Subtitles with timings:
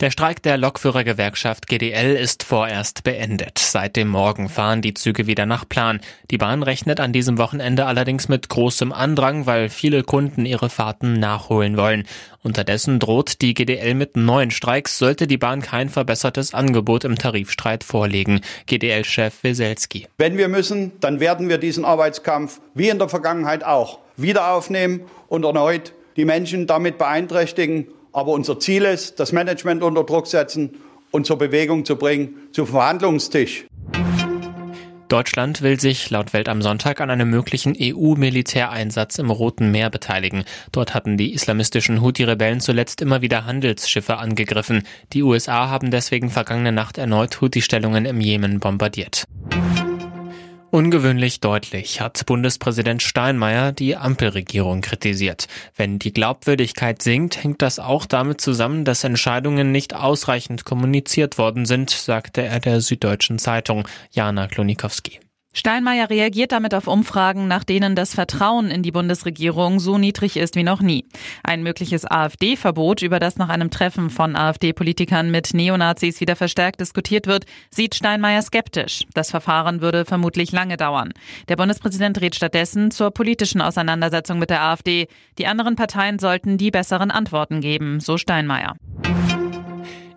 [0.00, 3.58] Der Streik der Lokführergewerkschaft GDL ist vorerst beendet.
[3.58, 6.00] Seit dem Morgen fahren die Züge wieder nach Plan.
[6.30, 11.20] Die Bahn rechnet an diesem Wochenende allerdings mit großem Andrang, weil viele Kunden ihre Fahrten
[11.20, 12.06] nachholen wollen.
[12.42, 17.84] Unterdessen droht die GDL mit neuen Streiks, sollte die Bahn kein verbessertes Angebot im Tarifstreit
[17.84, 18.40] vorlegen.
[18.64, 20.06] GDL-Chef Weselski.
[20.16, 25.02] Wenn wir müssen, dann werden wir diesen Arbeitskampf wie in der Vergangenheit auch wieder aufnehmen
[25.28, 30.80] und erneut die Menschen damit beeinträchtigen aber unser Ziel ist, das Management unter Druck setzen
[31.10, 33.66] und zur Bewegung zu bringen, zum Verhandlungstisch.
[35.10, 40.44] Deutschland will sich laut Welt am Sonntag an einem möglichen EU-Militäreinsatz im Roten Meer beteiligen.
[40.70, 44.84] Dort hatten die islamistischen Houthi-Rebellen zuletzt immer wieder Handelsschiffe angegriffen.
[45.12, 49.24] Die USA haben deswegen vergangene Nacht erneut Houthi-Stellungen im Jemen bombardiert.
[50.72, 55.48] Ungewöhnlich deutlich hat Bundespräsident Steinmeier die Ampelregierung kritisiert.
[55.74, 61.66] Wenn die Glaubwürdigkeit sinkt, hängt das auch damit zusammen, dass Entscheidungen nicht ausreichend kommuniziert worden
[61.66, 65.18] sind, sagte er der Süddeutschen Zeitung Jana Klonikowski.
[65.52, 70.54] Steinmeier reagiert damit auf Umfragen, nach denen das Vertrauen in die Bundesregierung so niedrig ist
[70.54, 71.04] wie noch nie.
[71.42, 77.26] Ein mögliches AfD-Verbot, über das nach einem Treffen von AfD-Politikern mit Neonazis wieder verstärkt diskutiert
[77.26, 79.04] wird, sieht Steinmeier skeptisch.
[79.12, 81.12] Das Verfahren würde vermutlich lange dauern.
[81.48, 85.08] Der Bundespräsident rät stattdessen zur politischen Auseinandersetzung mit der AfD.
[85.38, 88.76] Die anderen Parteien sollten die besseren Antworten geben, so Steinmeier.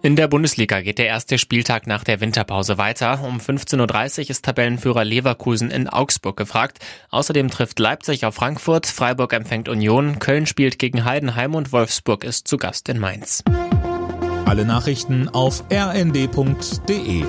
[0.06, 3.24] In der Bundesliga geht der erste Spieltag nach der Winterpause weiter.
[3.24, 6.80] Um 15.30 Uhr ist Tabellenführer Leverkusen in Augsburg gefragt.
[7.10, 12.50] Außerdem trifft Leipzig auf Frankfurt, Freiburg empfängt Union, Köln spielt gegen Heidenheim und Wolfsburg ist
[12.50, 13.46] zu Gast in Mainz.
[14.44, 17.24] Alle Nachrichten auf rnd.de